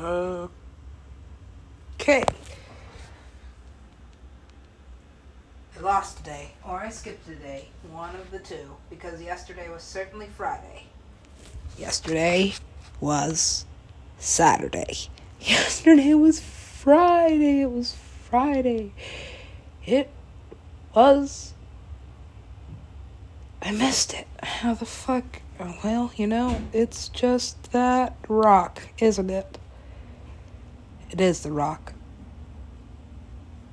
Okay. 0.00 0.62
I 5.76 5.80
lost 5.80 6.18
today, 6.18 6.52
or 6.64 6.78
I 6.78 6.88
skipped 6.88 7.26
today. 7.26 7.68
One 7.90 8.14
of 8.14 8.30
the 8.30 8.38
two, 8.38 8.76
because 8.90 9.20
yesterday 9.20 9.68
was 9.68 9.82
certainly 9.82 10.26
Friday. 10.26 10.84
Yesterday 11.76 12.54
was 13.00 13.64
Saturday. 14.18 14.94
Yesterday 15.40 16.14
was 16.14 16.38
Friday. 16.38 17.62
It 17.62 17.72
was 17.72 17.96
Friday. 18.30 18.92
It 19.84 20.10
was. 20.94 21.54
I 23.60 23.72
missed 23.72 24.14
it. 24.14 24.28
How 24.44 24.74
the 24.74 24.86
fuck? 24.86 25.42
Well, 25.82 26.12
you 26.14 26.28
know, 26.28 26.62
it's 26.72 27.08
just 27.08 27.72
that 27.72 28.14
rock, 28.28 28.82
isn't 29.00 29.30
it? 29.30 29.58
It 31.10 31.20
is 31.20 31.42
the 31.42 31.52
rock. 31.52 31.94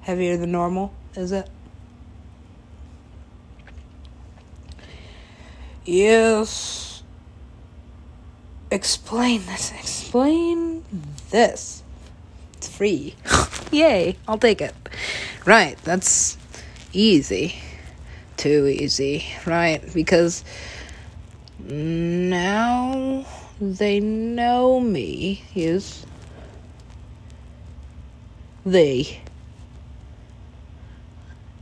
Heavier 0.01 0.37
than 0.37 0.51
normal, 0.51 0.93
is 1.15 1.31
it? 1.31 1.49
Yes. 5.83 7.03
Explain 8.71 9.45
this. 9.45 9.71
Explain 9.71 10.83
this. 11.29 11.83
It's 12.57 12.67
free. 12.67 13.15
Yay, 13.71 14.17
I'll 14.27 14.37
take 14.37 14.61
it. 14.61 14.73
Right, 15.45 15.77
that's 15.83 16.37
easy. 16.93 17.55
Too 18.37 18.67
easy, 18.67 19.25
right? 19.45 19.81
Because 19.93 20.43
now 21.59 23.25
they 23.61 23.99
know 23.99 24.79
me. 24.79 25.43
Is 25.55 26.05
they 28.65 29.21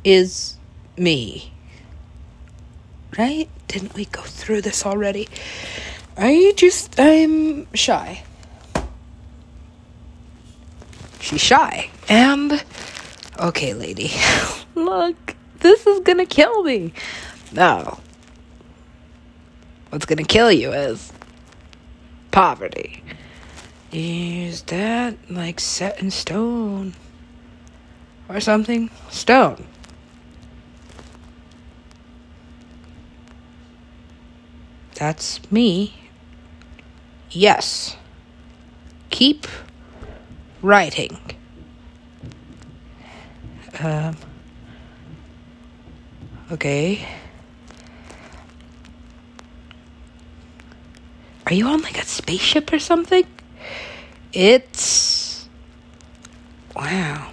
is 0.03 0.57
me. 0.97 1.51
Right? 3.17 3.49
Didn't 3.67 3.93
we 3.93 4.05
go 4.05 4.21
through 4.21 4.61
this 4.61 4.85
already? 4.85 5.27
I 6.17 6.53
just, 6.55 6.99
I'm 6.99 7.71
shy. 7.73 8.23
She's 11.19 11.41
shy. 11.41 11.89
And, 12.09 12.63
okay, 13.39 13.73
lady. 13.73 14.11
Look, 14.75 15.35
this 15.59 15.85
is 15.85 15.99
gonna 16.01 16.25
kill 16.25 16.63
me. 16.63 16.93
No. 17.51 17.99
What's 19.89 20.05
gonna 20.05 20.23
kill 20.23 20.51
you 20.51 20.73
is 20.73 21.13
poverty. 22.31 23.03
Is 23.93 24.63
that 24.63 25.15
like 25.29 25.59
set 25.59 26.01
in 26.01 26.09
stone? 26.09 26.95
Or 28.27 28.39
something? 28.39 28.89
Stone. 29.11 29.67
That's 34.95 35.39
me. 35.51 35.93
Yes. 37.29 37.95
Keep 39.11 39.45
writing. 40.63 41.19
Um. 43.79 44.17
Okay. 46.51 47.07
Are 51.45 51.53
you 51.53 51.67
on 51.67 51.81
like 51.81 51.99
a 51.99 52.05
spaceship 52.05 52.73
or 52.73 52.79
something? 52.79 53.25
It's. 54.33 55.47
Wow. 56.75 57.31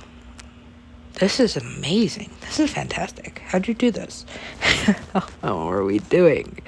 This 1.14 1.40
is 1.40 1.56
amazing. 1.56 2.30
This 2.42 2.60
is 2.60 2.72
fantastic. 2.72 3.42
How'd 3.46 3.68
you 3.68 3.74
do 3.74 3.90
this? 3.90 4.24
how 5.42 5.68
are 5.68 5.82
we 5.82 5.98
doing? 5.98 6.60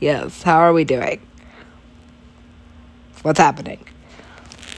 Yes, 0.00 0.42
how 0.42 0.58
are 0.58 0.72
we 0.72 0.84
doing? 0.84 1.20
What's 3.22 3.38
happening? 3.38 3.84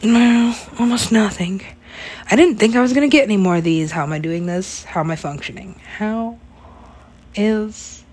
Well, 0.02 0.56
almost 0.78 1.10
nothing. 1.10 1.62
I 2.30 2.36
didn't 2.36 2.56
think 2.56 2.76
I 2.76 2.80
was 2.80 2.92
gonna 2.92 3.08
get 3.08 3.24
any 3.24 3.36
more 3.36 3.56
of 3.56 3.64
these. 3.64 3.90
How 3.90 4.02
am 4.02 4.12
I 4.12 4.18
doing 4.18 4.46
this? 4.46 4.84
How 4.84 5.00
am 5.00 5.10
I 5.10 5.16
functioning? 5.16 5.80
How 5.96 6.38
is. 7.34 8.04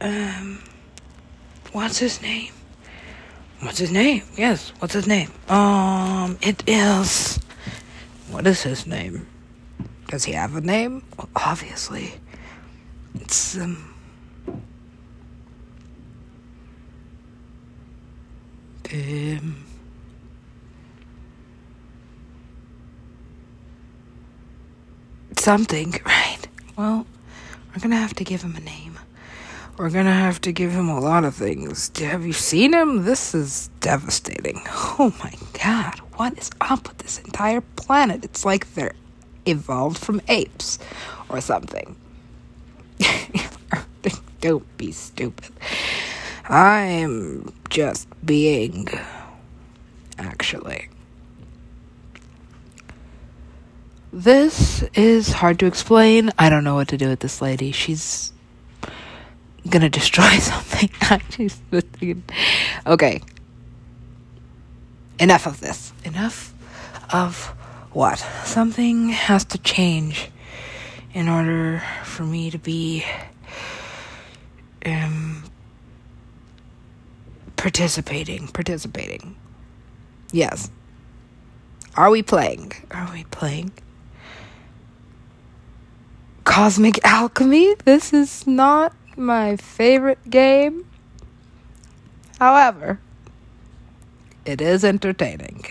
Um. 0.00 0.62
What's 1.72 1.98
his 1.98 2.22
name? 2.22 2.52
What's 3.60 3.78
his 3.78 3.90
name? 3.90 4.22
Yes, 4.36 4.72
what's 4.78 4.92
his 4.94 5.06
name? 5.06 5.30
Um, 5.48 6.38
it 6.42 6.62
is. 6.66 7.38
What 8.30 8.46
is 8.46 8.62
his 8.62 8.86
name? 8.86 9.26
Does 10.08 10.24
he 10.24 10.32
have 10.32 10.54
a 10.56 10.60
name? 10.60 11.02
Well, 11.16 11.28
obviously. 11.34 12.14
It's, 13.14 13.56
um. 13.56 13.94
Um. 18.92 19.64
Something, 25.38 25.94
right? 26.06 26.38
Well, 26.76 27.06
we're 27.74 27.80
gonna 27.80 27.96
have 27.96 28.14
to 28.14 28.24
give 28.24 28.42
him 28.42 28.54
a 28.56 28.60
name. 28.60 28.98
We're 29.78 29.90
gonna 29.90 30.10
have 30.12 30.40
to 30.40 30.52
give 30.52 30.70
him 30.70 30.88
a 30.88 30.98
lot 30.98 31.24
of 31.24 31.34
things. 31.34 31.90
Have 31.98 32.24
you 32.24 32.32
seen 32.32 32.72
him? 32.72 33.04
This 33.04 33.34
is 33.34 33.68
devastating. 33.80 34.62
Oh 34.98 35.14
my 35.22 35.34
god, 35.62 35.98
what 36.16 36.38
is 36.38 36.50
up 36.62 36.88
with 36.88 36.98
this 36.98 37.18
entire 37.18 37.60
planet? 37.60 38.24
It's 38.24 38.46
like 38.46 38.72
they're 38.72 38.94
evolved 39.44 39.98
from 39.98 40.22
apes 40.28 40.78
or 41.28 41.42
something. 41.42 41.96
Don't 44.40 44.78
be 44.78 44.90
stupid. 44.92 45.52
I'm 46.48 47.52
just 47.68 48.08
being. 48.24 48.88
Actually. 50.18 50.88
This 54.10 54.82
is 54.94 55.30
hard 55.30 55.58
to 55.58 55.66
explain. 55.66 56.30
I 56.38 56.48
don't 56.48 56.64
know 56.64 56.76
what 56.76 56.88
to 56.88 56.96
do 56.96 57.08
with 57.08 57.20
this 57.20 57.42
lady. 57.42 57.70
She's 57.70 58.32
gonna 59.66 59.88
destroy 59.90 60.28
something. 60.38 60.90
She's 61.30 61.60
okay. 62.86 63.20
Enough 65.18 65.46
of 65.46 65.60
this. 65.60 65.92
Enough 66.04 66.52
of 67.12 67.46
what? 67.92 68.18
Something 68.44 69.08
has 69.10 69.44
to 69.46 69.58
change 69.58 70.30
in 71.14 71.28
order 71.28 71.82
for 72.04 72.24
me 72.24 72.50
to 72.50 72.58
be 72.58 73.04
um 74.84 75.44
participating. 77.56 78.48
Participating. 78.48 79.36
Yes. 80.32 80.70
Are 81.96 82.10
we 82.10 82.22
playing? 82.22 82.72
Are 82.90 83.10
we 83.12 83.24
playing? 83.24 83.72
Cosmic 86.44 87.02
Alchemy? 87.04 87.74
This 87.84 88.12
is 88.12 88.46
not 88.46 88.92
my 89.16 89.56
favorite 89.56 90.30
game. 90.30 90.86
However, 92.38 93.00
it 94.44 94.60
is 94.60 94.84
entertaining. 94.84 95.64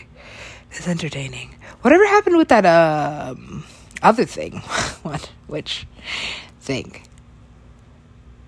It's 0.72 0.88
entertaining. 0.88 1.56
Whatever 1.82 2.06
happened 2.08 2.38
with 2.38 2.50
that 2.50 2.66
um 2.66 3.64
other 4.02 4.26
thing? 4.26 4.60
what? 5.04 5.32
Which 5.48 5.88
thing? 6.60 7.02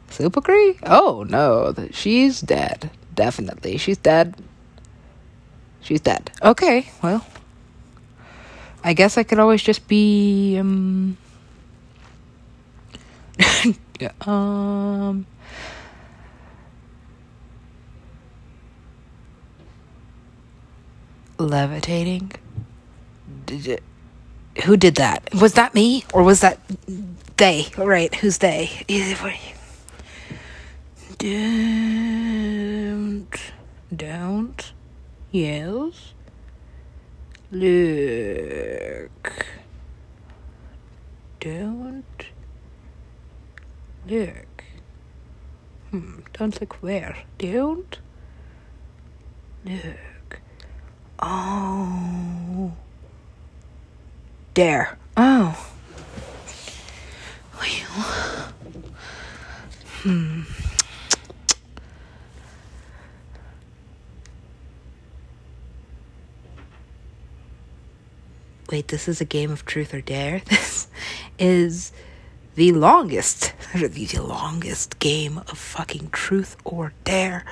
Super 0.09 0.41
Supacree? 0.41 0.79
Oh 0.83 1.25
no, 1.29 1.73
she's 1.91 2.41
dead. 2.41 2.89
Definitely, 3.13 3.77
she's 3.77 3.97
dead. 3.97 4.35
She's 5.81 6.01
dead. 6.01 6.31
Okay, 6.41 6.89
well, 7.01 7.25
I 8.83 8.93
guess 8.93 9.17
I 9.17 9.23
could 9.23 9.39
always 9.39 9.61
just 9.61 9.87
be 9.87 10.57
um 10.57 11.17
um 14.21 15.25
levitating? 21.37 22.31
Did 23.45 23.81
who 24.65 24.77
did 24.77 24.95
that? 24.95 25.29
Was 25.39 25.53
that 25.53 25.75
me 25.75 26.03
or 26.13 26.23
was 26.23 26.41
that 26.41 26.59
they? 27.37 27.67
Right 27.77 28.13
who's 28.15 28.39
they? 28.39 28.83
Don't 31.17 33.27
don't 33.95 34.73
yes 35.31 36.13
look 37.51 39.45
don't 41.39 42.25
Look. 44.07 44.63
Hmm, 45.91 46.19
don't 46.33 46.59
look 46.61 46.75
where. 46.75 47.17
Don't 47.37 47.99
look. 49.65 50.39
Oh. 51.19 52.71
Dare. 54.53 54.97
Oh. 55.17 55.71
Well. 57.59 58.53
Hmm. 60.03 60.43
Wait, 68.71 68.87
this 68.89 69.07
is 69.07 69.19
a 69.19 69.25
game 69.25 69.51
of 69.51 69.65
truth 69.65 69.93
or 69.93 70.01
dare? 70.01 70.41
This 70.49 70.87
is 71.39 71.91
the 72.57 72.71
longest, 72.71 73.53
the 73.75 74.17
longest 74.19 74.97
game 74.97 75.37
of 75.37 75.55
fucking 75.59 76.09
truth 76.09 76.57
or 76.65 76.91
dare 77.03 77.45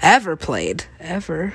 ever 0.00 0.36
played. 0.36 0.84
Ever. 1.00 1.54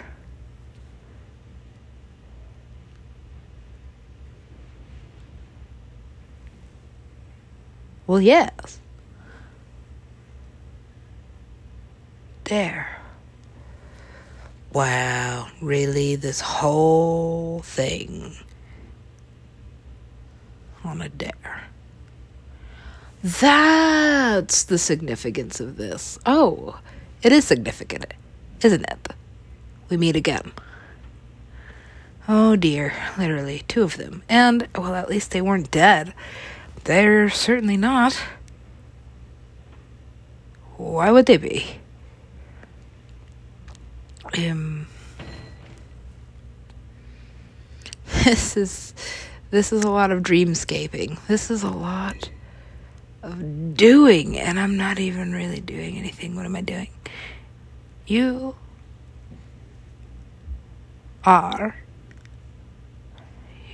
Well, 8.06 8.20
yes. 8.20 8.82
There. 12.44 13.00
Wow, 14.74 15.48
really? 15.62 16.18
This 16.18 16.42
whole 16.42 17.62
thing 17.62 18.36
on 20.84 21.02
a 21.02 21.08
dare. 21.08 21.67
That's 23.24 24.64
the 24.64 24.78
significance 24.78 25.60
of 25.60 25.78
this. 25.78 26.20
Oh, 26.26 26.80
it 27.24 27.32
is 27.32 27.46
significant, 27.46 28.14
isn't 28.62 28.84
it? 28.84 29.08
We 29.90 29.98
meet 29.98 30.16
again. 30.16 30.52
Oh 32.28 32.56
dear, 32.56 32.94
literally, 33.18 33.64
two 33.68 33.84
of 33.84 33.98
them. 33.98 34.24
And, 34.30 34.68
well, 34.76 34.96
at 34.96 35.10
least 35.10 35.32
they 35.32 35.42
weren't 35.42 35.72
dead. 35.72 36.14
They're 36.84 37.30
certainly 37.30 37.78
not. 37.78 38.14
Why 40.76 41.10
would 41.12 41.26
they 41.26 41.38
be? 41.38 41.66
Um, 44.38 44.88
this 48.24 48.56
is 48.56 48.94
this 49.50 49.72
is 49.72 49.84
a 49.84 49.90
lot 49.90 50.12
of 50.12 50.22
dreamscaping. 50.22 51.18
This 51.28 51.50
is 51.50 51.64
a 51.64 51.70
lot 51.70 52.30
of 53.28 53.76
doing, 53.76 54.40
and 54.40 54.60
I'm 54.60 54.78
not 54.78 55.00
even 55.00 55.34
really 55.34 55.60
doing 55.60 55.98
anything. 55.98 56.36
What 56.36 56.46
am 56.46 56.56
I 56.56 56.62
doing? 56.62 56.90
You 58.08 58.56
are. 61.24 61.76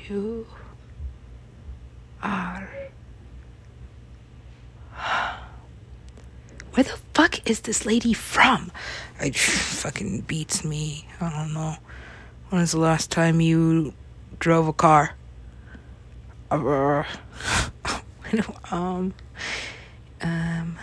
You 0.10 0.48
are. 2.22 2.70
Where 6.74 6.84
the 6.84 6.98
fuck 7.14 7.48
is 7.48 7.62
this 7.62 7.86
lady 7.86 8.14
from? 8.14 8.72
It 9.22 9.36
fucking 9.36 10.22
beats 10.22 10.66
me. 10.66 11.08
I 11.22 11.30
don't 11.30 11.54
know. 11.54 11.76
When 12.50 12.62
was 12.62 12.72
the 12.72 12.80
last 12.80 13.12
time 13.12 13.40
you 13.40 13.94
drove 14.40 14.68
a 14.68 14.74
car? 14.74 15.12
Um, 18.72 19.14
um, 20.24 20.78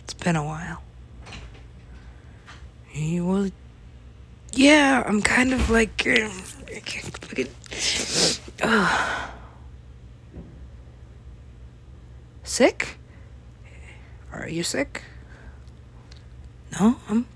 it's 0.00 0.14
been 0.14 0.36
a 0.36 0.44
while. 0.44 0.82
Well, 2.96 3.50
yeah, 4.52 5.04
I'm 5.06 5.22
kind 5.22 5.52
of 5.52 5.70
like, 5.70 6.04
uh, 6.06 6.28
uh, 8.62 9.28
sick. 12.42 12.98
Are 14.32 14.48
you 14.48 14.64
sick? 14.64 15.02
No, 16.72 16.96
I'm 17.08 17.26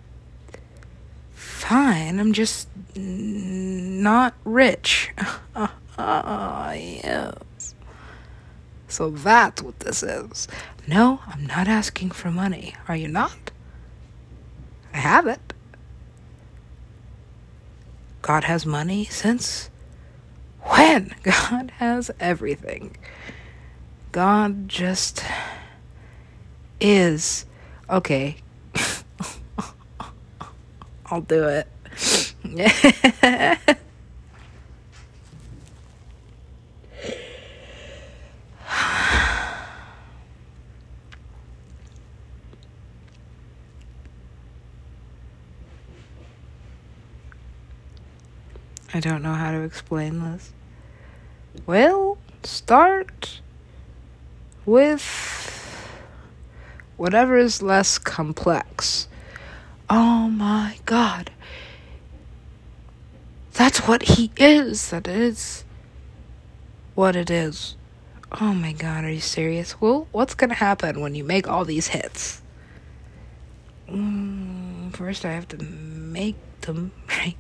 fine. 1.35 2.19
I'm 2.19 2.33
just 2.33 2.69
not 2.97 4.35
rich. 4.45 5.13
Yes. 7.05 7.75
So 8.89 9.11
that's 9.11 9.63
what 9.63 9.81
this 9.81 10.03
is. 10.03 10.49
No, 10.87 11.21
I'm 11.27 11.47
not 11.47 11.69
asking 11.69 12.11
for 12.11 12.31
money. 12.31 12.75
Are 12.89 12.97
you 12.97 13.09
not? 13.09 13.51
I 14.93 14.99
have 14.99 15.27
it. 15.27 15.53
God 18.21 18.45
has 18.45 18.67
money 18.67 19.05
since 19.07 19.71
when? 20.61 21.15
God 21.23 21.73
has 21.79 22.11
everything. 22.21 22.97
God 24.13 24.69
just 24.69 25.25
is. 26.81 27.47
Okay. 27.89 28.37
I'll 31.07 31.23
do 31.23 31.45
it. 31.45 31.69
I 48.95 49.01
don't 49.01 49.23
know 49.23 49.35
how 49.35 49.53
to 49.53 49.63
explain 49.63 50.21
this. 50.21 50.53
Well, 51.67 52.19
start 52.43 53.41
with 54.67 55.03
whatever 56.97 57.37
is 57.37 57.63
less 57.63 57.99
complex. 57.99 59.09
Oh 59.89 60.29
my 60.29 60.79
god. 60.85 61.31
That's 63.55 63.87
what 63.87 64.03
he 64.03 64.31
is. 64.37 64.91
That 64.91 65.09
is 65.09 65.65
what 66.95 67.17
it 67.17 67.31
is. 67.31 67.77
Oh 68.41 68.55
my 68.55 68.73
god, 68.73 69.05
are 69.05 69.11
you 69.11 69.21
serious? 69.21 69.81
Well, 69.81 70.09
what's 70.13 70.35
gonna 70.35 70.55
happen 70.55 71.01
when 71.01 71.15
you 71.15 71.25
make 71.25 71.49
all 71.49 71.65
these 71.65 71.89
hits? 71.89 72.41
Mm, 73.89 74.95
first, 74.97 75.25
I 75.25 75.33
have 75.33 75.49
to 75.49 75.59
make 75.63 76.37
them, 76.63 76.93
right? 77.09 77.37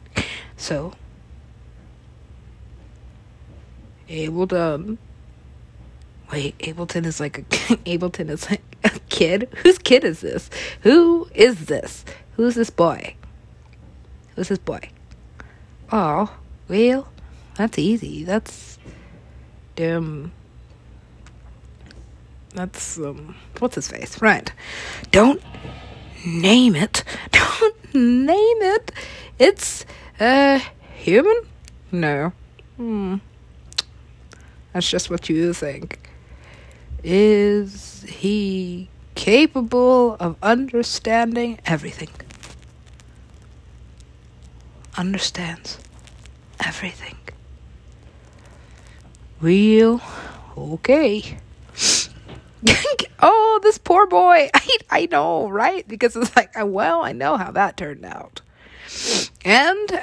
So, 0.57 0.93
Ableton. 4.13 4.99
Wait, 6.31 6.57
Ableton 6.59 7.07
is 7.07 7.19
like 7.19 7.39
a 7.39 7.43
Ableton 7.87 8.29
is 8.29 8.49
like 8.51 8.63
a 8.85 8.91
kid. 9.09 9.49
Whose 9.63 9.79
kid 9.79 10.05
is 10.05 10.21
this? 10.21 10.51
Who 10.83 11.29
is 11.35 11.67
this? 11.67 12.05
Who's 12.37 12.55
this 12.55 12.71
boy? 12.71 13.15
Who's 14.37 14.49
this 14.49 14.59
boy? 14.59 14.91
Oh, 15.91 16.35
well, 16.69 17.09
that's 17.57 17.79
easy. 17.79 18.25
That's 18.25 18.79
damn. 19.77 20.33
That's 22.55 22.99
um. 22.99 23.35
What's 23.61 23.77
his 23.77 23.89
face? 23.89 24.21
Right. 24.21 24.53
Don't 25.11 25.43
name 26.27 26.77
it. 26.77 27.03
Don't 27.33 27.95
name 27.95 28.63
it. 28.63 28.93
It's 29.39 29.87
uh 30.21 30.61
human. 30.97 31.37
No. 31.91 32.33
Hmm. 32.77 33.17
That's 34.73 34.89
just 34.89 35.11
what 35.11 35.29
you 35.29 35.53
think. 35.53 36.11
Is 37.05 38.05
he 38.09 38.89
capable 39.15 40.15
of 40.15 40.37
understanding 40.43 41.59
everything? 41.67 42.09
Understands 44.97 45.79
everything. 46.65 47.17
Real 49.41 50.01
okay. 50.57 51.39
oh, 53.21 53.61
this 53.63 53.79
poor 53.79 54.07
boy. 54.07 54.49
I 54.55 54.77
I 54.91 55.09
know, 55.11 55.49
right? 55.49 55.87
Because 55.87 56.15
it's 56.15 56.35
like, 56.37 56.53
well, 56.57 57.03
I 57.03 57.13
know 57.13 57.37
how 57.37 57.51
that 57.51 57.77
turned 57.77 58.05
out. 58.05 58.41
And 59.45 60.01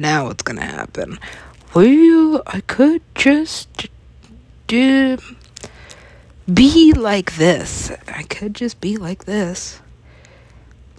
now 0.00 0.26
what's 0.26 0.42
gonna 0.42 0.64
happen? 0.64 1.18
Well, 1.74 2.42
I 2.46 2.62
could 2.62 3.02
just 3.14 3.88
do 4.66 5.18
be 6.52 6.92
like 6.92 7.36
this. 7.36 7.92
I 8.08 8.22
could 8.22 8.54
just 8.54 8.80
be 8.80 8.96
like 8.96 9.26
this. 9.26 9.80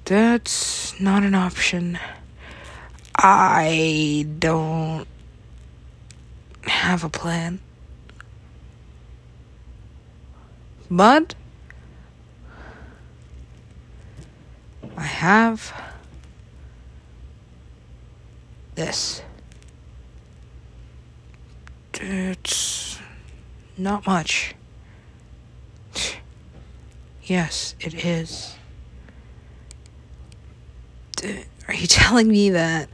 That's 0.05 0.99
not 1.01 1.23
an 1.23 1.33
option. 1.33 1.97
I 3.15 4.27
don't 4.39 5.07
have 6.63 7.03
a 7.03 7.09
plan. 7.09 7.59
But 10.89 11.33
I 14.95 15.03
have 15.03 15.73
this. 18.75 19.21
It's 21.93 22.99
not 23.77 24.07
much. 24.07 24.55
Yes, 27.23 27.75
it 27.79 28.05
is. 28.05 28.55
Are 31.67 31.73
you 31.73 31.87
telling 31.87 32.27
me 32.27 32.49
that 32.51 32.89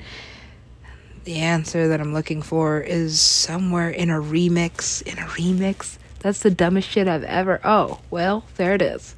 the 1.24 1.38
answer 1.40 1.88
that 1.88 2.02
I'm 2.02 2.14
looking 2.14 2.42
for 2.42 2.80
is 2.82 3.20
somewhere 3.20 3.90
in 3.90 4.10
a 4.10 4.20
remix? 4.20 5.02
In 5.02 5.18
a 5.18 5.28
remix? 5.28 5.98
That's 6.20 6.40
the 6.40 6.52
dumbest 6.52 6.90
shit 6.90 7.08
I've 7.08 7.24
ever. 7.24 7.62
Oh, 7.64 8.00
well, 8.10 8.44
there 8.58 8.74
it 8.74 8.82
is. 8.82 9.16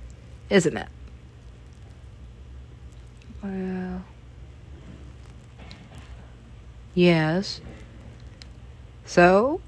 Isn't 0.49 0.77
it? 0.77 0.87
Well. 3.41 3.78
Yes. 6.93 7.61
So? 9.05 9.61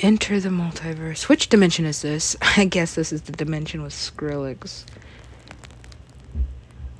Enter 0.00 0.40
the 0.40 0.50
multiverse. 0.50 1.28
Which 1.28 1.48
dimension 1.48 1.86
is 1.86 2.02
this? 2.02 2.36
I 2.56 2.66
guess 2.66 2.94
this 2.94 3.12
is 3.12 3.22
the 3.22 3.32
dimension 3.32 3.82
with 3.82 3.94
Skrillex. 3.94 4.84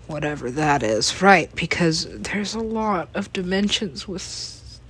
Whatever 0.07 0.51
that 0.53 0.83
is. 0.83 1.21
Right, 1.21 1.55
because 1.55 2.07
there's 2.11 2.55
a 2.55 2.61
lot 2.61 3.09
of 3.15 3.33
dimensions 3.33 4.07
with 4.07 4.81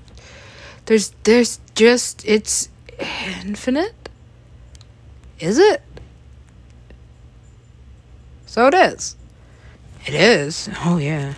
There's 0.84 1.10
there's 1.24 1.58
just 1.74 2.24
it's 2.26 2.68
infinite? 3.42 4.08
Is 5.40 5.58
it? 5.58 5.82
So 8.46 8.66
it 8.68 8.74
is. 8.74 9.16
It 10.06 10.14
is. 10.14 10.70
Oh 10.84 10.98
yeah. 10.98 11.34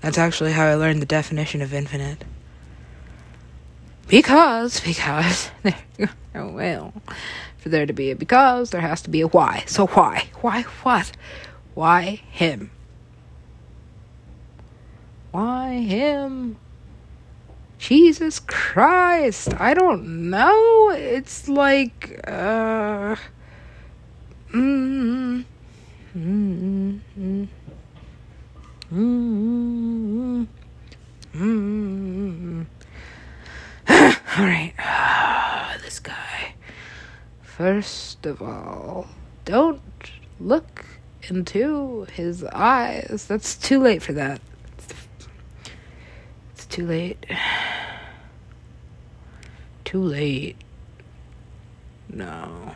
That's 0.00 0.18
actually 0.18 0.52
how 0.52 0.66
I 0.66 0.74
learned 0.74 1.02
the 1.02 1.06
definition 1.06 1.60
of 1.60 1.74
infinite. 1.74 2.24
Because, 4.06 4.78
because, 4.78 5.50
oh 6.36 6.48
well, 6.52 6.92
for 7.58 7.70
there 7.70 7.86
to 7.86 7.92
be 7.92 8.12
a 8.12 8.16
because, 8.16 8.70
there 8.70 8.80
has 8.80 9.02
to 9.02 9.10
be 9.10 9.20
a 9.20 9.26
why. 9.26 9.64
So 9.66 9.88
why? 9.88 10.28
Why 10.42 10.62
what? 10.62 11.10
Why 11.74 12.20
him? 12.30 12.70
Why 15.32 15.72
him? 15.80 16.56
Jesus 17.78 18.38
Christ, 18.38 19.60
I 19.60 19.74
don't 19.74 20.30
know. 20.30 20.90
It's 20.90 21.48
like, 21.48 22.20
uh, 22.28 23.16
mm, 24.52 24.54
mm, 24.54 24.54
mm, 24.54 24.54
mm, 24.54 25.42
mm, 25.42 25.44
Mm-hmm. 26.16 27.44
Mm-hmm. 28.90 30.44
Mm-hmm. 31.34 32.62
all 33.88 34.44
right. 34.44 34.72
Ah, 34.78 35.76
this 35.84 35.98
guy. 36.00 36.54
First 37.42 38.24
of 38.24 38.40
all, 38.40 39.08
don't 39.44 39.82
look 40.40 40.86
into 41.28 42.06
his 42.12 42.44
eyes. 42.44 43.26
That's 43.28 43.54
too 43.54 43.78
late 43.80 44.02
for 44.02 44.14
that. 44.14 44.40
It's 46.54 46.64
too 46.66 46.86
late. 46.86 47.26
Too 49.84 50.02
late. 50.02 50.56
No. 52.08 52.74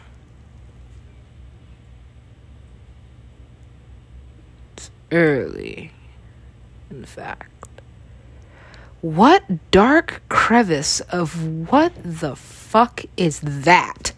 It's 4.74 4.90
early, 5.12 5.92
in 6.90 7.04
fact. 7.04 7.46
What 9.00 9.70
dark 9.70 10.22
crevice 10.28 11.00
of 11.00 11.70
what 11.70 11.92
the 12.04 12.36
fuck 12.36 13.04
is 13.16 13.40
that? 13.40 14.12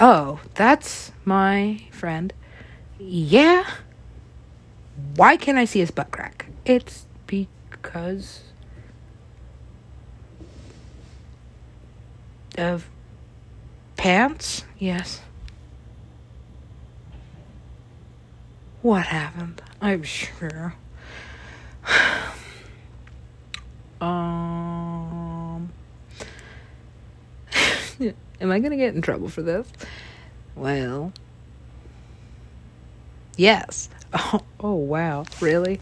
Oh, 0.00 0.40
that's 0.54 1.12
my 1.24 1.80
friend. 1.90 2.32
Yeah. 2.98 3.64
Why 5.14 5.36
can't 5.36 5.58
I 5.58 5.64
see 5.64 5.78
his 5.78 5.90
butt 5.90 6.10
crack? 6.10 6.46
It's 6.64 7.06
because 7.26 8.40
of 12.58 12.88
pants? 13.96 14.64
Yes. 14.78 15.20
What 18.86 19.06
happened? 19.06 19.60
I'm 19.82 20.04
sure. 20.04 20.76
Um, 23.98 25.70
am 28.40 28.50
I 28.52 28.60
gonna 28.60 28.76
get 28.76 28.94
in 28.94 29.00
trouble 29.00 29.30
for 29.30 29.40
this? 29.40 29.66
Well, 30.54 31.14
yes. 33.36 33.88
Oh, 34.12 34.42
oh 34.60 34.74
wow, 34.74 35.24
really? 35.40 35.80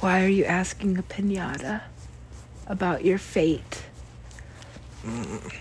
Why 0.00 0.24
are 0.24 0.28
you 0.28 0.44
asking 0.44 0.96
a 0.98 1.02
pinata 1.02 1.82
about 2.66 3.04
your 3.04 3.18
fate? 3.18 3.84
Mm. 5.04 5.54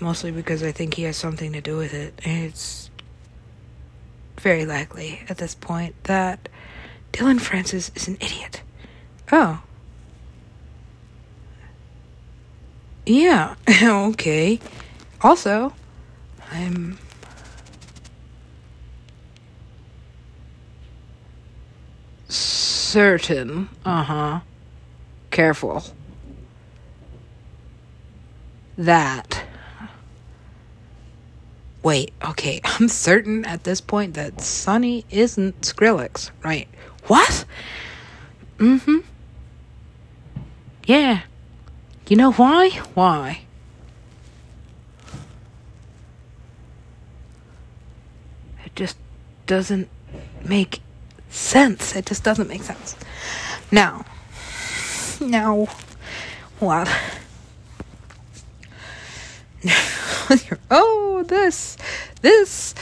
Mostly 0.00 0.32
because 0.32 0.64
I 0.64 0.72
think 0.72 0.94
he 0.94 1.04
has 1.04 1.16
something 1.16 1.52
to 1.52 1.60
do 1.60 1.76
with 1.76 1.94
it. 1.94 2.20
It's 2.24 2.89
very 4.40 4.66
likely 4.66 5.22
at 5.28 5.38
this 5.38 5.54
point 5.54 5.94
that 6.04 6.48
Dillon 7.12 7.38
Francis 7.38 7.90
is 7.94 8.08
an 8.08 8.16
idiot. 8.20 8.62
Oh, 9.32 9.62
Yeah, 13.06 13.56
okay. 13.82 14.60
Also, 15.20 15.72
I'm. 16.52 16.96
Certain. 22.28 23.68
Uh 23.84 24.02
huh. 24.04 24.40
Careful. 25.30 25.82
That. 28.78 29.39
Wait, 31.82 32.12
okay. 32.22 32.60
I'm 32.64 32.88
certain 32.88 33.44
at 33.44 33.64
this 33.64 33.80
point 33.80 34.14
that 34.14 34.40
Sonny 34.40 35.04
isn't 35.10 35.60
Skrillex, 35.62 36.30
right? 36.44 36.68
What? 37.06 37.44
Mm 38.58 38.80
hmm. 38.82 38.98
Yeah. 40.84 41.22
You 42.08 42.16
know 42.16 42.32
why? 42.32 42.70
Why? 42.94 43.42
It 48.64 48.74
just 48.74 48.96
doesn't 49.46 49.88
make 50.44 50.80
sense. 51.30 51.94
It 51.96 52.06
just 52.06 52.24
doesn't 52.24 52.48
make 52.48 52.62
sense. 52.62 52.96
Now, 53.70 54.04
now, 55.20 55.66
what? 56.58 56.88
Oh, 60.70 61.24
this, 61.26 61.76
this, 62.22 62.74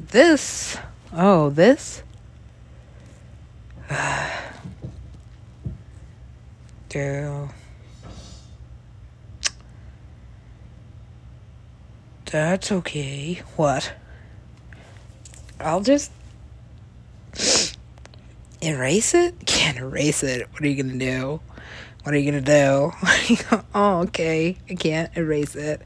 this, 0.00 0.78
oh, 1.12 1.50
this. 1.50 2.02
Girl. 6.88 7.50
That's 12.26 12.72
okay. 12.72 13.42
What? 13.56 13.92
I'll 15.60 15.82
just 15.82 16.10
erase 18.62 19.14
it? 19.14 19.34
Can't 19.46 19.78
erase 19.78 20.22
it. 20.22 20.48
What 20.52 20.62
are 20.62 20.68
you 20.68 20.82
gonna 20.82 20.98
do? 20.98 21.40
What 22.04 22.14
are 22.14 22.18
you 22.18 22.30
gonna 22.30 22.42
do? 22.42 22.92
oh, 23.74 24.00
okay. 24.00 24.58
I 24.68 24.74
can't 24.74 25.16
erase 25.16 25.56
it. 25.56 25.80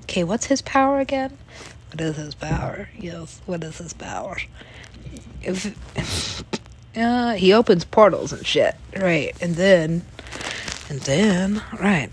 okay, 0.04 0.24
what's 0.24 0.46
his 0.46 0.62
power 0.62 1.00
again? 1.00 1.36
What 1.90 2.00
is 2.00 2.16
his 2.16 2.34
power? 2.34 2.88
Yes, 2.98 3.42
what 3.44 3.62
is 3.62 3.76
his 3.76 3.92
power? 3.92 4.38
If 5.42 6.44
uh, 7.00 7.32
he 7.32 7.52
opens 7.52 7.84
portals 7.84 8.32
and 8.32 8.46
shit, 8.46 8.74
right? 8.96 9.32
And 9.40 9.56
then, 9.56 10.02
and 10.88 11.00
then, 11.00 11.62
right. 11.80 12.10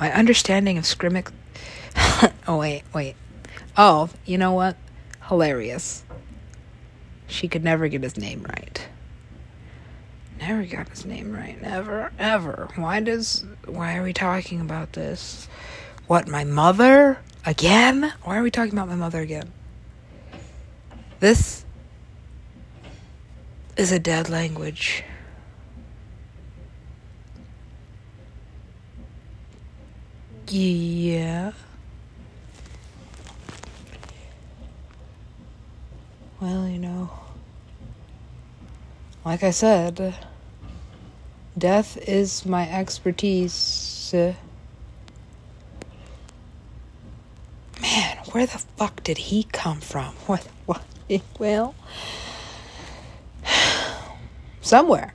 My 0.00 0.12
understanding 0.12 0.78
of 0.78 0.84
Scrimic. 0.84 1.30
oh 2.48 2.58
wait, 2.58 2.82
wait. 2.94 3.16
Oh, 3.76 4.10
you 4.24 4.38
know 4.38 4.52
what? 4.52 4.76
Hilarious. 5.28 6.04
She 7.26 7.48
could 7.48 7.64
never 7.64 7.88
get 7.88 8.02
his 8.02 8.16
name 8.16 8.46
right. 8.48 8.88
Never 10.40 10.64
got 10.64 10.88
his 10.88 11.04
name 11.04 11.32
right. 11.32 11.60
Never, 11.60 12.12
ever. 12.18 12.68
Why 12.76 13.00
does. 13.00 13.44
Why 13.66 13.96
are 13.96 14.02
we 14.02 14.12
talking 14.12 14.60
about 14.60 14.92
this? 14.92 15.48
What, 16.06 16.28
my 16.28 16.44
mother? 16.44 17.18
Again? 17.44 18.12
Why 18.22 18.38
are 18.38 18.42
we 18.42 18.50
talking 18.50 18.72
about 18.72 18.88
my 18.88 18.94
mother 18.94 19.20
again? 19.20 19.52
This 21.20 21.64
is 23.76 23.90
a 23.90 23.98
dead 23.98 24.28
language. 24.28 25.02
Yeah. 30.46 31.50
Well, 36.40 36.68
you 36.68 36.78
know. 36.78 37.10
Like 39.24 39.42
I 39.42 39.50
said, 39.50 40.14
death 41.58 41.96
is 42.08 42.46
my 42.46 42.70
expertise. 42.70 44.10
Man, 44.14 44.36
where 48.30 48.46
the 48.46 48.58
fuck 48.76 49.02
did 49.02 49.18
he 49.18 49.42
come 49.44 49.80
from? 49.80 50.14
What? 50.26 50.46
What? 50.66 50.82
Well, 51.38 51.74
somewhere. 54.60 55.14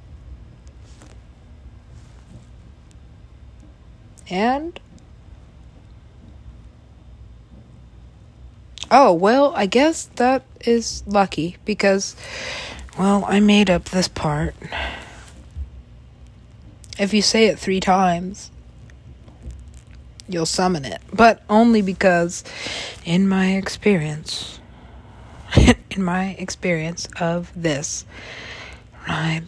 And 4.30 4.80
oh, 8.90 9.14
well, 9.14 9.54
I 9.56 9.68
guess 9.68 10.06
that 10.16 10.44
is 10.62 11.04
lucky 11.06 11.58
because 11.66 12.16
well, 12.98 13.26
I 13.28 13.40
made 13.40 13.70
up 13.70 13.86
this 13.86 14.08
part. 14.08 14.56
If 17.00 17.14
you 17.14 17.22
say 17.22 17.46
it 17.46 17.58
three 17.58 17.80
times, 17.80 18.52
you'll 20.28 20.46
summon 20.46 20.86
it. 20.86 21.02
But 21.12 21.42
only 21.50 21.82
because, 21.82 22.44
in 23.04 23.28
my 23.28 23.54
experience, 23.56 24.60
in 25.92 26.04
my 26.04 26.36
experience 26.40 27.08
of 27.20 27.52
this, 27.56 28.06
right? 29.08 29.44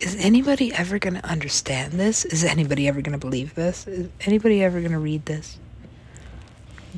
is 0.00 0.16
anybody 0.16 0.72
ever 0.72 0.98
going 0.98 1.14
to 1.14 1.24
understand 1.26 1.92
this? 1.92 2.24
Is 2.24 2.42
anybody 2.42 2.88
ever 2.88 3.00
going 3.02 3.12
to 3.12 3.18
believe 3.18 3.54
this? 3.54 3.86
Is 3.86 4.08
anybody 4.22 4.62
ever 4.62 4.80
going 4.80 4.92
to 4.92 4.98
read 4.98 5.26
this? 5.26 5.58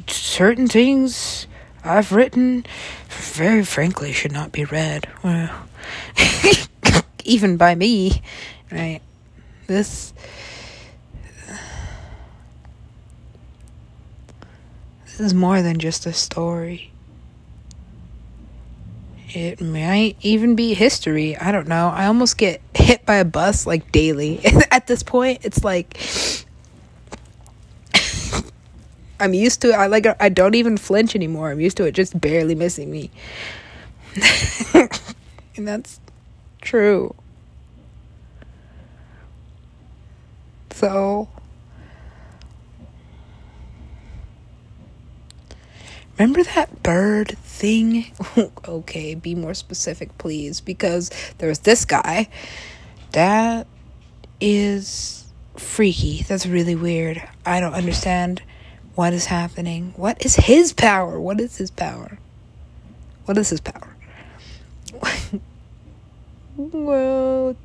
Certain 0.07 0.69
things 0.69 1.47
I've 1.85 2.12
written, 2.12 2.65
very 3.09 3.65
frankly, 3.65 4.12
should 4.12 4.33
not 4.33 4.53
be 4.53 4.65
read. 4.65 5.09
Well, 5.23 5.67
even 7.25 7.57
by 7.57 7.75
me, 7.75 8.23
right? 8.71 9.01
This. 9.67 10.13
This 15.05 15.21
is 15.21 15.35
more 15.35 15.61
than 15.61 15.79
just 15.79 16.07
a 16.07 16.13
story. 16.13 16.91
It 19.35 19.61
might 19.61 20.17
even 20.21 20.57
be 20.57 20.75
history. 20.75 21.37
I 21.37 21.53
don't 21.53 21.69
know. 21.69 21.89
I 21.89 22.07
almost 22.07 22.37
get 22.37 22.61
hit 22.75 23.07
by 23.07 23.17
a 23.17 23.25
bus 23.25 23.67
like 23.67 23.91
daily. 23.93 24.41
At 24.71 24.87
this 24.87 25.03
point, 25.03 25.41
it's 25.43 25.65
like 25.65 25.99
I'm 29.21 29.33
used 29.33 29.63
to 29.63 29.71
it. 29.71 29.75
I 29.75 29.87
like 29.87 30.07
I 30.21 30.29
don't 30.29 30.55
even 30.55 30.77
flinch 30.77 31.15
anymore. 31.17 31.51
I'm 31.51 31.61
used 31.61 31.77
to 31.79 31.85
it 31.85 31.93
just 31.93 32.21
barely 32.21 32.55
missing 32.55 32.91
me. 32.91 33.11
and 35.57 35.67
that's 35.67 35.99
true. 36.62 37.14
So 40.70 41.29
Remember 46.18 46.44
that 46.44 46.83
bird 46.85 47.37
thing? 47.38 48.12
okay, 48.68 49.14
be 49.16 49.35
more 49.35 49.55
specific, 49.55 50.16
please, 50.18 50.61
because 50.61 51.11
there's 51.38 51.59
this 51.61 51.85
guy 51.85 52.29
that 53.11 53.66
is 54.40 55.25
freaky. 55.57 56.22
That's 56.22 56.46
really 56.46 56.77
weird. 56.77 57.22
I 57.44 57.59
don't 57.59 57.75
understand 57.75 58.40
what 58.94 59.12
is 59.12 59.27
happening. 59.27 59.94
What 59.96 60.25
is 60.25 60.37
his 60.37 60.72
power? 60.72 61.18
What 61.18 61.40
is 61.40 61.57
his 61.57 61.72
power? 61.72 62.18
What 63.25 63.37
is 63.37 63.51
his 63.51 63.61
power? 63.61 63.96
well. 66.57 67.57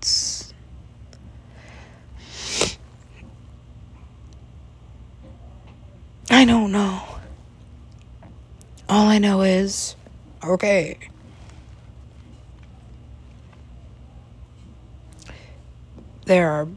I 6.30 6.46
don't 6.46 6.72
know. 6.72 7.02
All 8.90 9.08
I 9.08 9.18
know 9.18 9.42
is, 9.42 9.96
okay. 10.44 10.98
There 16.26 16.50
are 16.52 16.68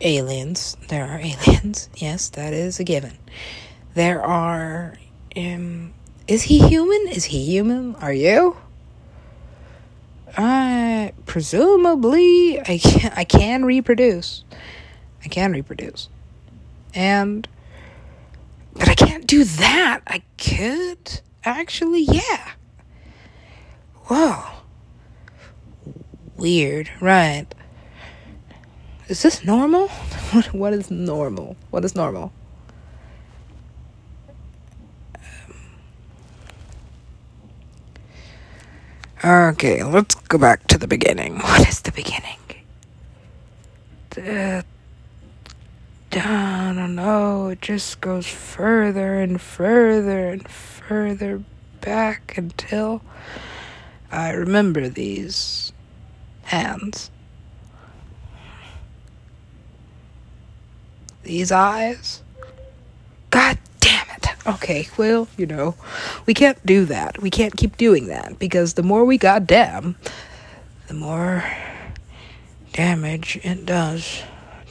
aliens. 0.00 0.76
There 0.88 1.06
are 1.06 1.18
aliens. 1.18 1.88
Yes, 1.96 2.28
that 2.30 2.52
is 2.52 2.78
a 2.78 2.84
given. 2.84 3.16
There 3.94 4.22
are. 4.22 4.96
Um, 5.36 5.94
is 6.26 6.42
he 6.42 6.58
human? 6.68 7.08
Is 7.08 7.24
he 7.24 7.44
human? 7.44 7.94
Are 7.96 8.12
you? 8.12 8.56
I 10.36 11.12
presumably 11.26 12.60
I 12.60 12.78
can 12.78 13.12
I 13.16 13.24
can 13.24 13.64
reproduce. 13.64 14.44
I 15.24 15.28
can 15.28 15.52
reproduce. 15.52 16.08
And 16.94 17.48
but 18.74 18.88
I 18.88 18.94
can't 18.94 19.26
do 19.26 19.44
that. 19.44 20.00
I 20.06 20.22
could. 20.36 21.20
Actually, 21.44 22.02
yeah. 22.02 22.52
Whoa. 24.06 24.44
Weird, 26.36 26.90
right. 27.00 27.46
Is 29.08 29.22
this 29.22 29.44
normal? 29.44 29.88
what 30.52 30.72
is 30.72 30.90
normal? 30.90 31.56
What 31.70 31.84
is 31.84 31.94
normal? 31.96 32.32
Okay, 39.24 39.82
let's 39.82 40.14
go 40.14 40.38
back 40.38 40.68
to 40.68 40.78
the 40.78 40.86
beginning. 40.86 41.38
What 41.38 41.68
is 41.68 41.80
the 41.80 41.90
beginning? 41.90 42.38
The 44.10 44.64
I 46.12 46.72
don't 46.74 46.94
know, 46.94 47.48
it 47.48 47.60
just 47.60 48.00
goes 48.00 48.26
further 48.26 49.20
and 49.20 49.40
further 49.40 50.28
and 50.28 50.48
further 50.48 51.42
back 51.80 52.38
until 52.38 53.02
I 54.10 54.30
remember 54.30 54.88
these 54.88 55.72
hands. 56.44 57.10
These 61.22 61.52
eyes. 61.52 62.22
God. 63.30 63.58
Okay, 64.48 64.88
well, 64.96 65.28
you 65.36 65.44
know, 65.44 65.74
we 66.24 66.32
can't 66.32 66.64
do 66.64 66.86
that. 66.86 67.20
We 67.20 67.28
can't 67.28 67.54
keep 67.54 67.76
doing 67.76 68.06
that 68.06 68.38
because 68.38 68.74
the 68.74 68.82
more 68.82 69.04
we 69.04 69.18
goddamn, 69.18 69.96
the 70.86 70.94
more 70.94 71.44
damage 72.72 73.38
it 73.42 73.66
does 73.66 74.22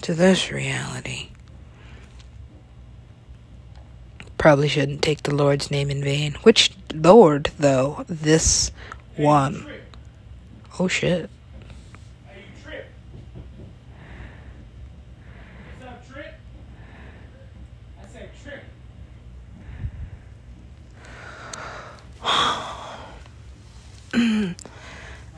to 0.02 0.16
this 0.16 0.52
reality. 0.52 1.30
Probably 4.40 4.68
shouldn't 4.68 5.04
take 5.04 5.22
the 5.24 5.36
Lord's 5.36 5.70
name 5.70 5.92
in 5.92 6.04
vain. 6.04 6.34
Which 6.42 6.72
Lord, 6.92 7.52
though? 7.60 8.04
This 8.08 8.72
one. 9.16 9.68
Oh 10.80 10.88
shit. 10.88 11.30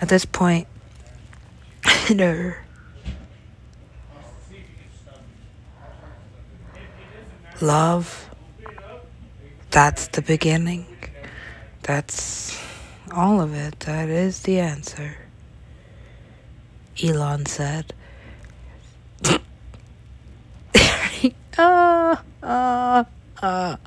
At 0.02 0.10
this 0.10 0.26
point, 0.26 0.68
no. 2.10 2.54
Love, 7.62 8.30
that's 9.72 10.08
the 10.08 10.22
beginning. 10.22 10.86
That's 11.84 12.58
all 13.12 13.42
of 13.42 13.54
it. 13.54 13.82
That 13.82 14.08
is 14.08 14.42
the 14.44 14.60
answer. 14.60 15.18
Elon 17.04 17.46
said. 17.46 17.94
Ah, 21.62 22.24
ah, 22.42 23.06
ah. 23.44 23.78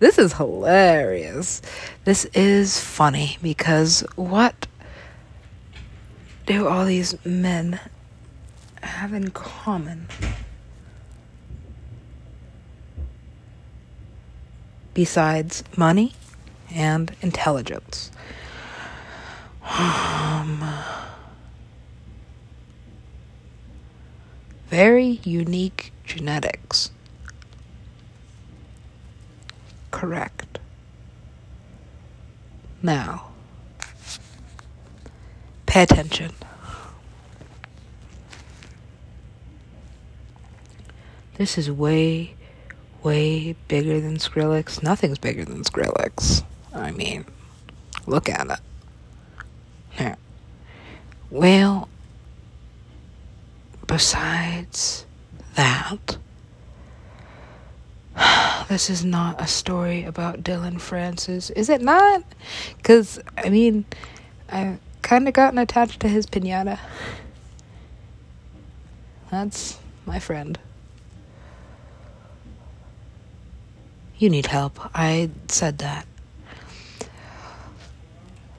This 0.00 0.18
is 0.18 0.32
hilarious. 0.32 1.62
This 2.04 2.24
is 2.34 2.80
funny 2.80 3.38
because 3.40 4.00
what 4.16 4.66
do 6.46 6.68
all 6.68 6.84
these 6.84 7.14
men 7.24 7.80
have 8.82 9.12
in 9.12 9.30
common? 9.30 10.08
Besides 14.92 15.64
money 15.76 16.12
and 16.70 17.14
intelligence. 17.20 18.10
Um, 19.62 20.62
very 24.68 25.20
unique 25.24 25.92
genetics. 26.04 26.90
Correct. 29.90 30.58
Now, 32.82 33.33
pay 35.74 35.82
attention. 35.82 36.30
This 41.36 41.58
is 41.58 41.68
way, 41.68 42.36
way 43.02 43.56
bigger 43.66 44.00
than 44.00 44.18
Skrillex. 44.18 44.84
Nothing's 44.84 45.18
bigger 45.18 45.44
than 45.44 45.64
Skrillex. 45.64 46.44
I 46.72 46.92
mean, 46.92 47.24
look 48.06 48.28
at 48.28 48.48
it. 48.48 48.60
Here. 49.90 50.16
Well, 51.28 51.88
besides 53.88 55.06
that, 55.56 56.18
this 58.68 58.88
is 58.88 59.04
not 59.04 59.42
a 59.42 59.48
story 59.48 60.04
about 60.04 60.44
Dillon 60.44 60.78
Francis. 60.78 61.50
Is 61.50 61.68
it 61.68 61.82
not? 61.82 62.22
Because, 62.76 63.18
I 63.36 63.48
mean, 63.48 63.84
I've 64.48 64.78
kind 65.04 65.28
of 65.28 65.34
gotten 65.34 65.58
attached 65.58 66.00
to 66.00 66.08
his 66.08 66.26
pinata. 66.26 66.80
That's 69.30 69.78
my 70.06 70.18
friend. 70.18 70.58
You 74.16 74.30
need 74.30 74.46
help. 74.46 74.80
I 74.94 75.30
said 75.48 75.78
that. 75.78 76.06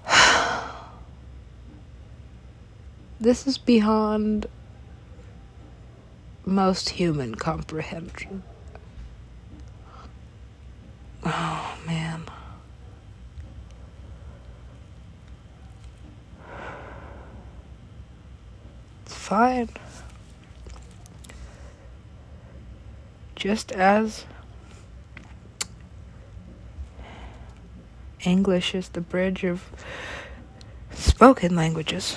this 3.20 3.48
is 3.48 3.58
beyond 3.58 4.46
most 6.46 6.90
human 6.90 7.34
comprehension. 7.36 8.44
Oh, 11.24 11.78
man. 11.88 12.26
It's 19.06 19.15
fine. 19.26 19.70
Just 23.36 23.72
as 23.72 24.24
English 28.24 28.76
is 28.76 28.90
the 28.90 29.02
bridge 29.02 29.44
of 29.44 29.64
spoken 30.92 31.56
languages. 31.56 32.16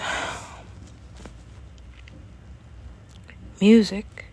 Music 3.58 4.26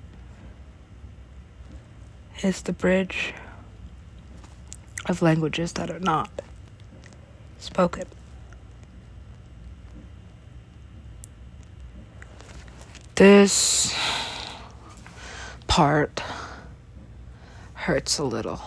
is 2.44 2.62
the 2.62 2.74
bridge 2.74 3.34
of 5.06 5.22
languages 5.22 5.72
that 5.72 5.90
are 5.90 6.02
not 6.02 6.30
spoken. 7.58 8.04
This 13.15 13.95
part 15.67 16.21
hurts 17.75 18.19
a 18.19 18.25
little. 18.25 18.60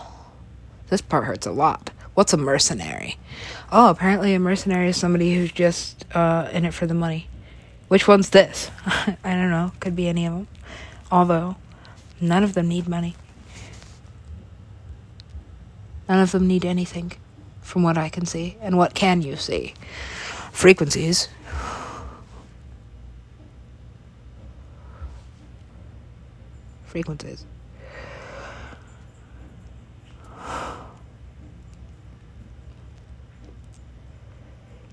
This 0.87 1.01
part 1.01 1.25
hurts 1.25 1.45
a 1.45 1.51
lot. 1.51 1.91
What's 2.15 2.33
a 2.33 2.37
mercenary? 2.37 3.17
Oh, 3.71 3.91
apparently 3.91 4.33
a 4.33 4.39
mercenary 4.39 4.89
is 4.89 4.97
somebody 4.97 5.35
who's 5.35 5.51
just 5.51 6.03
uh, 6.15 6.49
in 6.51 6.65
it 6.65 6.73
for 6.73 6.87
the 6.87 6.95
money. 6.95 7.27
Which 7.89 8.07
one's 8.07 8.31
this? 8.31 8.71
I 8.87 9.17
don't 9.23 9.51
know. 9.51 9.71
Could 9.79 9.95
be 9.95 10.07
any 10.07 10.25
of 10.25 10.33
them. 10.33 10.47
Although, 11.11 11.55
none 12.19 12.43
of 12.43 12.55
them 12.55 12.67
need 12.67 12.87
money. 12.87 13.15
None 16.07 16.21
of 16.23 16.31
them 16.31 16.47
need 16.47 16.65
anything, 16.65 17.11
from 17.61 17.83
what 17.83 17.99
I 17.99 18.09
can 18.09 18.25
see. 18.25 18.57
And 18.61 18.77
what 18.79 18.95
can 18.95 19.21
you 19.21 19.35
see? 19.35 19.75
Frequencies. 20.51 21.29
Frequencies. 26.89 27.45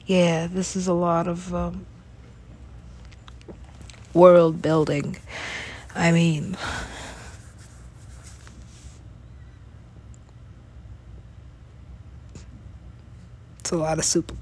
Yeah, 0.04 0.46
this 0.46 0.76
is 0.76 0.86
a 0.86 0.92
lot 0.92 1.26
of 1.26 1.54
um, 1.54 1.86
world 4.12 4.60
building. 4.60 5.16
I 5.94 6.12
mean, 6.12 6.56
It's 13.66 13.72
a 13.72 13.76
lot 13.78 13.98
of 13.98 14.04
super 14.04 14.36